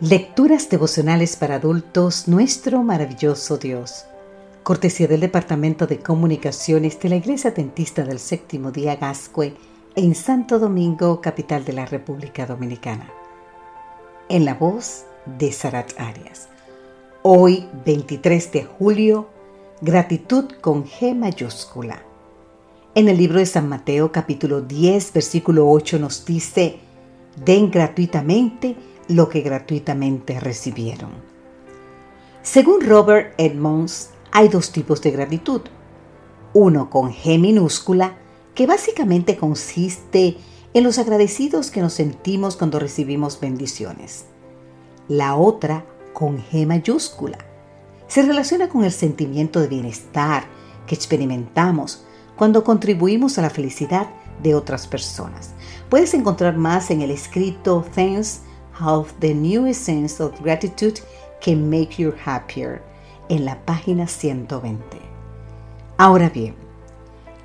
Lecturas 0.00 0.68
devocionales 0.68 1.36
para 1.36 1.54
adultos, 1.54 2.26
nuestro 2.26 2.82
maravilloso 2.82 3.58
Dios. 3.58 4.06
Cortesía 4.64 5.06
del 5.06 5.20
Departamento 5.20 5.86
de 5.86 6.00
Comunicaciones 6.00 6.98
de 6.98 7.10
la 7.10 7.14
Iglesia 7.14 7.52
Dentista 7.52 8.02
del 8.02 8.18
Séptimo 8.18 8.72
Día 8.72 8.96
Gascue 8.96 9.54
en 9.94 10.16
Santo 10.16 10.58
Domingo, 10.58 11.20
capital 11.20 11.64
de 11.64 11.74
la 11.74 11.86
República 11.86 12.44
Dominicana. 12.44 13.08
En 14.28 14.44
la 14.44 14.54
voz 14.54 15.04
de 15.26 15.52
Sarat 15.52 15.92
Arias. 15.96 16.48
Hoy, 17.22 17.68
23 17.86 18.50
de 18.50 18.64
julio, 18.64 19.28
gratitud 19.80 20.46
con 20.60 20.86
G 20.86 21.14
mayúscula. 21.14 22.02
En 22.96 23.08
el 23.08 23.16
libro 23.16 23.38
de 23.38 23.46
San 23.46 23.68
Mateo 23.68 24.10
capítulo 24.10 24.60
10, 24.60 25.12
versículo 25.12 25.70
8 25.70 26.00
nos 26.00 26.24
dice, 26.24 26.80
den 27.36 27.70
gratuitamente 27.70 28.74
lo 29.08 29.28
que 29.28 29.40
gratuitamente 29.40 30.40
recibieron. 30.40 31.10
Según 32.42 32.82
Robert 32.82 33.34
Edmonds, 33.38 34.10
hay 34.30 34.48
dos 34.48 34.70
tipos 34.72 35.00
de 35.00 35.10
gratitud. 35.10 35.62
Uno 36.52 36.90
con 36.90 37.12
G 37.12 37.38
minúscula, 37.40 38.16
que 38.54 38.66
básicamente 38.66 39.36
consiste 39.36 40.36
en 40.74 40.84
los 40.84 40.98
agradecidos 40.98 41.70
que 41.70 41.80
nos 41.80 41.94
sentimos 41.94 42.56
cuando 42.56 42.78
recibimos 42.78 43.40
bendiciones. 43.40 44.26
La 45.08 45.36
otra 45.36 45.84
con 46.12 46.38
G 46.38 46.66
mayúscula. 46.66 47.38
Se 48.06 48.22
relaciona 48.22 48.68
con 48.68 48.84
el 48.84 48.92
sentimiento 48.92 49.60
de 49.60 49.68
bienestar 49.68 50.44
que 50.86 50.94
experimentamos 50.94 52.04
cuando 52.36 52.64
contribuimos 52.64 53.38
a 53.38 53.42
la 53.42 53.50
felicidad 53.50 54.08
de 54.42 54.54
otras 54.54 54.86
personas. 54.86 55.52
Puedes 55.88 56.14
encontrar 56.14 56.56
más 56.56 56.90
en 56.90 57.02
el 57.02 57.10
escrito 57.10 57.84
Thanks 57.94 58.42
How 58.78 59.06
the 59.20 59.34
New 59.34 59.66
Essence 59.66 60.20
of 60.22 60.40
Gratitude 60.40 61.00
Can 61.40 61.70
Make 61.70 62.02
You 62.02 62.12
Happier 62.24 62.82
en 63.28 63.44
la 63.44 63.64
página 63.64 64.08
120. 64.08 64.82
Ahora 65.96 66.28
bien, 66.28 66.56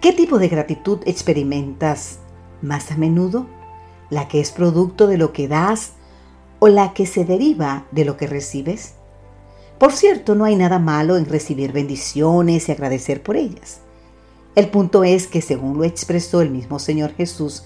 ¿qué 0.02 0.12
tipo 0.12 0.40
de 0.40 0.48
gratitud 0.48 1.00
experimentas 1.06 2.20
más 2.62 2.92
a 2.92 2.98
menudo? 2.98 3.46
¿La 4.10 4.28
que 4.28 4.40
es 4.40 4.52
producto 4.52 5.06
de 5.06 5.18
lo 5.18 5.32
que 5.32 5.48
das 5.48 5.94
o 6.58 6.68
la 6.68 6.94
que 6.94 7.06
se 7.06 7.26
deriva 7.26 7.86
de 7.92 8.06
lo 8.06 8.18
que 8.18 8.26
recibes? 8.26 8.96
Por 9.78 9.92
cierto, 9.92 10.34
no 10.34 10.46
hay 10.46 10.56
nada 10.56 10.80
malo 10.80 11.16
en 11.16 11.26
recibir 11.26 11.72
bendiciones 11.72 12.68
y 12.68 12.72
agradecer 12.72 13.22
por 13.22 13.38
ellas. 13.38 13.82
El 14.56 14.70
punto 14.70 15.04
es 15.04 15.28
que, 15.28 15.42
según 15.42 15.78
lo 15.78 15.84
expresó 15.84 16.42
el 16.42 16.50
mismo 16.50 16.80
Señor 16.80 17.14
Jesús, 17.14 17.66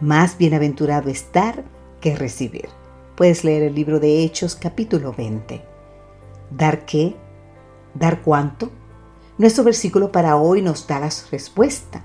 más 0.00 0.36
bienaventurado 0.36 1.08
estar 1.08 1.64
que 2.00 2.16
recibir. 2.16 2.68
Puedes 3.16 3.44
leer 3.44 3.62
el 3.62 3.74
libro 3.74 3.98
de 3.98 4.22
Hechos 4.22 4.56
capítulo 4.56 5.14
20. 5.16 5.62
¿Dar 6.50 6.84
qué? 6.84 7.16
¿Dar 7.94 8.20
cuánto? 8.20 8.70
Nuestro 9.38 9.64
versículo 9.64 10.12
para 10.12 10.36
hoy 10.36 10.60
nos 10.60 10.86
da 10.86 11.00
la 11.00 11.08
respuesta. 11.30 12.04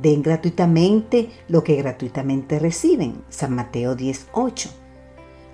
Den 0.00 0.22
gratuitamente 0.22 1.28
lo 1.48 1.62
que 1.62 1.76
gratuitamente 1.76 2.58
reciben. 2.58 3.22
San 3.28 3.54
Mateo 3.54 3.94
10:8. 3.94 4.70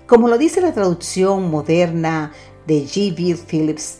Como 0.07 0.29
lo 0.29 0.37
dice 0.37 0.61
la 0.61 0.73
traducción 0.73 1.51
moderna 1.51 2.31
de 2.65 2.83
G. 2.85 3.35
Phillips, 3.35 3.99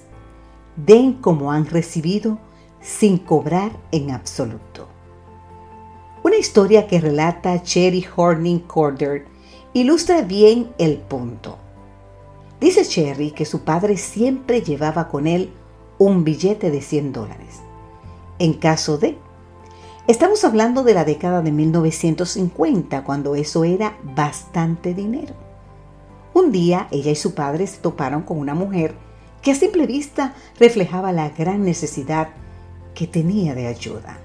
den 0.78 1.16
como 1.16 1.52
han 1.52 1.66
recibido 1.66 2.40
sin 2.80 3.18
cobrar 3.18 3.74
en 3.92 4.12
absoluto. 4.12 4.88
Una 6.24 6.38
historia 6.38 6.88
que 6.88 7.02
relata 7.02 7.62
Cherry 7.62 8.06
Horning 8.16 8.60
Corder 8.60 9.35
ilustra 9.76 10.22
bien 10.22 10.74
el 10.78 11.00
punto. 11.00 11.58
Dice 12.62 12.86
Cherry 12.86 13.32
que 13.32 13.44
su 13.44 13.66
padre 13.66 13.98
siempre 13.98 14.62
llevaba 14.62 15.10
con 15.10 15.28
él 15.28 15.52
un 15.98 16.24
billete 16.24 16.72
de 16.72 16.82
100 16.82 17.12
dólares. 17.12 17.60
En 18.40 18.54
caso 18.54 18.98
de... 18.98 19.18
Estamos 20.08 20.46
hablando 20.46 20.84
de 20.84 20.94
la 20.94 21.04
década 21.04 21.42
de 21.42 21.52
1950, 21.52 23.04
cuando 23.04 23.36
eso 23.36 23.66
era 23.66 23.98
bastante 24.16 24.94
dinero. 24.94 25.34
Un 26.34 26.54
día 26.54 26.88
ella 26.92 27.12
y 27.12 27.16
su 27.16 27.36
padre 27.36 27.68
se 27.68 27.80
toparon 27.80 28.22
con 28.22 28.38
una 28.38 28.54
mujer 28.54 28.96
que 29.42 29.52
a 29.52 29.56
simple 29.56 29.88
vista 29.88 30.36
reflejaba 30.58 31.12
la 31.12 31.32
gran 31.32 31.66
necesidad 31.66 32.30
que 32.94 33.08
tenía 33.08 33.56
de 33.56 33.68
ayuda. 33.68 34.20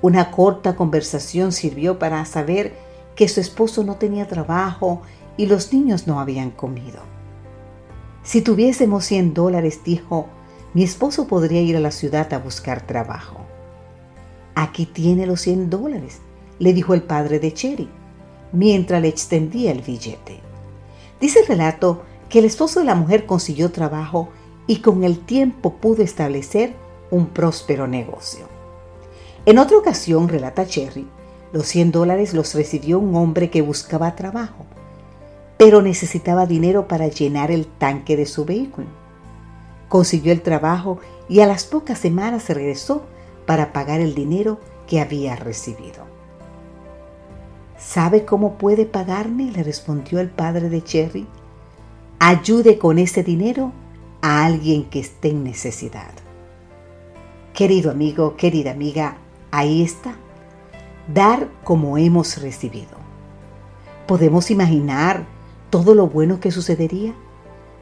Una 0.00 0.30
corta 0.30 0.76
conversación 0.76 1.50
sirvió 1.50 1.98
para 1.98 2.24
saber 2.24 2.93
que 3.16 3.28
su 3.28 3.40
esposo 3.40 3.84
no 3.84 3.96
tenía 3.96 4.26
trabajo 4.26 5.02
y 5.36 5.46
los 5.46 5.72
niños 5.72 6.06
no 6.06 6.20
habían 6.20 6.50
comido. 6.50 7.00
Si 8.22 8.40
tuviésemos 8.40 9.04
100 9.04 9.34
dólares, 9.34 9.80
dijo, 9.84 10.26
mi 10.72 10.82
esposo 10.82 11.26
podría 11.28 11.60
ir 11.60 11.76
a 11.76 11.80
la 11.80 11.90
ciudad 11.90 12.32
a 12.32 12.38
buscar 12.38 12.86
trabajo. 12.86 13.40
Aquí 14.54 14.86
tiene 14.86 15.26
los 15.26 15.40
100 15.42 15.70
dólares, 15.70 16.20
le 16.58 16.72
dijo 16.72 16.94
el 16.94 17.02
padre 17.02 17.38
de 17.38 17.52
Cherry, 17.52 17.88
mientras 18.52 19.02
le 19.02 19.08
extendía 19.08 19.72
el 19.72 19.82
billete. 19.82 20.40
Dice 21.20 21.40
el 21.40 21.46
relato 21.46 22.02
que 22.28 22.38
el 22.38 22.44
esposo 22.44 22.80
de 22.80 22.86
la 22.86 22.94
mujer 22.94 23.26
consiguió 23.26 23.70
trabajo 23.70 24.30
y 24.66 24.78
con 24.78 25.04
el 25.04 25.18
tiempo 25.18 25.74
pudo 25.74 26.02
establecer 26.02 26.74
un 27.10 27.26
próspero 27.26 27.86
negocio. 27.86 28.46
En 29.46 29.58
otra 29.58 29.76
ocasión, 29.76 30.28
relata 30.28 30.66
Cherry, 30.66 31.06
los 31.54 31.68
100 31.68 31.92
dólares 31.92 32.34
los 32.34 32.52
recibió 32.52 32.98
un 32.98 33.14
hombre 33.14 33.48
que 33.48 33.62
buscaba 33.62 34.16
trabajo, 34.16 34.66
pero 35.56 35.82
necesitaba 35.82 36.46
dinero 36.46 36.88
para 36.88 37.06
llenar 37.06 37.52
el 37.52 37.68
tanque 37.68 38.16
de 38.16 38.26
su 38.26 38.44
vehículo. 38.44 38.88
Consiguió 39.88 40.32
el 40.32 40.42
trabajo 40.42 40.98
y 41.28 41.40
a 41.40 41.46
las 41.46 41.64
pocas 41.64 42.00
semanas 42.00 42.42
se 42.42 42.54
regresó 42.54 43.04
para 43.46 43.72
pagar 43.72 44.00
el 44.00 44.16
dinero 44.16 44.58
que 44.88 45.00
había 45.00 45.36
recibido. 45.36 46.04
¿Sabe 47.78 48.24
cómo 48.24 48.58
puede 48.58 48.84
pagarme? 48.84 49.52
le 49.52 49.62
respondió 49.62 50.18
el 50.18 50.30
padre 50.30 50.68
de 50.68 50.82
Cherry. 50.82 51.28
Ayude 52.18 52.78
con 52.78 52.98
ese 52.98 53.22
dinero 53.22 53.70
a 54.22 54.44
alguien 54.44 54.86
que 54.90 54.98
esté 54.98 55.28
en 55.28 55.44
necesidad. 55.44 56.14
Querido 57.52 57.92
amigo, 57.92 58.34
querida 58.34 58.72
amiga, 58.72 59.18
ahí 59.52 59.84
está 59.84 60.16
dar 61.12 61.48
como 61.64 61.98
hemos 61.98 62.40
recibido. 62.40 62.96
¿Podemos 64.06 64.50
imaginar 64.50 65.26
todo 65.70 65.94
lo 65.94 66.06
bueno 66.06 66.40
que 66.40 66.50
sucedería? 66.50 67.14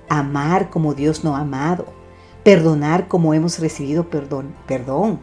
Amar 0.09 0.71
como 0.71 0.95
Dios 0.95 1.25
nos 1.25 1.37
ha 1.37 1.41
amado, 1.41 1.87
perdonar 2.45 3.09
como 3.09 3.35
hemos 3.35 3.59
recibido 3.59 4.09
perdón, 4.09 4.55
perdón, 4.67 5.21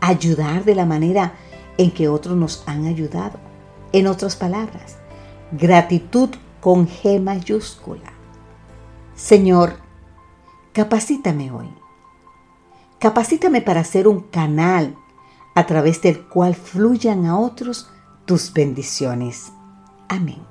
ayudar 0.00 0.64
de 0.64 0.74
la 0.74 0.86
manera 0.86 1.34
en 1.78 1.90
que 1.90 2.08
otros 2.08 2.36
nos 2.36 2.62
han 2.66 2.86
ayudado. 2.86 3.38
En 3.92 4.06
otras 4.06 4.36
palabras, 4.36 4.98
gratitud 5.52 6.30
con 6.60 6.86
G 6.86 7.20
mayúscula. 7.20 8.12
Señor, 9.14 9.76
capacítame 10.72 11.50
hoy. 11.50 11.68
Capacítame 12.98 13.62
para 13.62 13.82
ser 13.82 14.06
un 14.06 14.20
canal 14.20 14.94
a 15.60 15.66
través 15.66 16.00
del 16.00 16.22
cual 16.22 16.54
fluyan 16.54 17.26
a 17.26 17.38
otros 17.38 17.90
tus 18.24 18.50
bendiciones. 18.54 19.52
Amén. 20.08 20.49